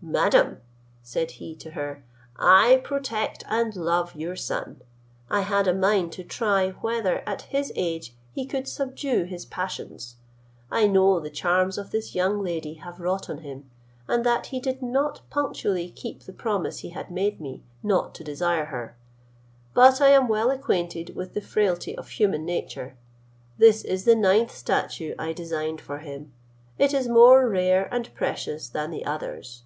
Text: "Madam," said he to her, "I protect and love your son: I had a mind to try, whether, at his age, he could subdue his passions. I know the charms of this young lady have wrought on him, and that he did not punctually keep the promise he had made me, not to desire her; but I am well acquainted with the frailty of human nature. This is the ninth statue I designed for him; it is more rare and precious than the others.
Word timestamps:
"Madam," 0.00 0.58
said 1.02 1.32
he 1.32 1.56
to 1.56 1.72
her, 1.72 2.04
"I 2.36 2.80
protect 2.84 3.42
and 3.48 3.74
love 3.74 4.14
your 4.14 4.36
son: 4.36 4.80
I 5.28 5.40
had 5.40 5.66
a 5.66 5.74
mind 5.74 6.12
to 6.12 6.22
try, 6.24 6.70
whether, 6.70 7.28
at 7.28 7.42
his 7.42 7.72
age, 7.74 8.14
he 8.32 8.46
could 8.46 8.68
subdue 8.68 9.24
his 9.24 9.44
passions. 9.44 10.14
I 10.70 10.86
know 10.86 11.18
the 11.18 11.28
charms 11.30 11.76
of 11.76 11.90
this 11.90 12.14
young 12.14 12.40
lady 12.44 12.74
have 12.74 13.00
wrought 13.00 13.28
on 13.28 13.38
him, 13.38 13.68
and 14.06 14.24
that 14.24 14.46
he 14.46 14.60
did 14.60 14.80
not 14.82 15.20
punctually 15.30 15.90
keep 15.90 16.20
the 16.22 16.32
promise 16.32 16.78
he 16.78 16.90
had 16.90 17.10
made 17.10 17.40
me, 17.40 17.64
not 17.82 18.14
to 18.14 18.24
desire 18.24 18.66
her; 18.66 18.96
but 19.74 20.00
I 20.00 20.10
am 20.10 20.28
well 20.28 20.52
acquainted 20.52 21.16
with 21.16 21.34
the 21.34 21.40
frailty 21.42 21.98
of 21.98 22.08
human 22.08 22.44
nature. 22.46 22.96
This 23.58 23.82
is 23.84 24.04
the 24.04 24.14
ninth 24.16 24.52
statue 24.56 25.16
I 25.18 25.32
designed 25.32 25.80
for 25.80 25.98
him; 25.98 26.32
it 26.78 26.94
is 26.94 27.08
more 27.08 27.48
rare 27.48 27.92
and 27.92 28.14
precious 28.14 28.68
than 28.68 28.92
the 28.92 29.04
others. 29.04 29.64